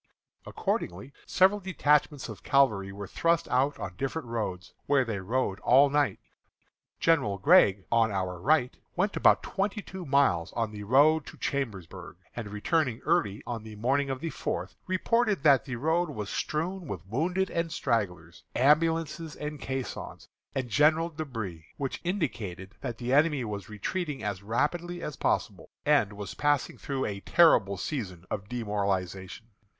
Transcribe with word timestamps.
Accordingly, 0.47 1.13
several 1.27 1.59
detachments 1.59 2.27
of 2.27 2.41
cavalry 2.41 2.91
were 2.91 3.05
thrust 3.05 3.47
out 3.49 3.77
on 3.77 3.97
different 3.97 4.29
roads, 4.29 4.73
where 4.87 5.05
they 5.05 5.19
rode 5.19 5.59
all 5.59 5.91
night. 5.91 6.17
General 6.99 7.37
Gregg, 7.37 7.85
on 7.91 8.09
our 8.11 8.39
right, 8.41 8.75
went 8.95 9.15
about 9.15 9.43
twenty 9.43 9.79
two 9.83 10.03
miles 10.03 10.51
on 10.53 10.71
the 10.71 10.81
road 10.81 11.27
to 11.27 11.37
Chambersburg, 11.37 12.15
and 12.35 12.47
returning 12.49 12.99
early 13.05 13.43
on 13.45 13.61
the 13.61 13.75
morning 13.75 14.09
of 14.09 14.21
the 14.21 14.31
fourth, 14.31 14.75
reported 14.87 15.43
that 15.43 15.65
the 15.65 15.75
road 15.75 16.09
was 16.09 16.31
strewn 16.31 16.87
with 16.87 17.05
wounded 17.05 17.51
and 17.51 17.71
stragglers, 17.71 18.41
ambulances 18.55 19.35
and 19.35 19.61
caissons, 19.61 20.27
and 20.55 20.67
general 20.67 21.11
débris, 21.11 21.63
which 21.77 22.01
indicated 22.03 22.73
that 22.81 22.97
the 22.97 23.13
enemy 23.13 23.45
was 23.45 23.69
retreating 23.69 24.23
as 24.23 24.41
rapidly 24.41 25.03
as 25.03 25.15
possible, 25.15 25.69
and 25.85 26.13
was 26.13 26.33
passing 26.33 26.75
through 26.75 27.05
a 27.05 27.19
terrible 27.19 27.77
season 27.77 28.25
of 28.31 28.49
demoralization. 28.49 29.45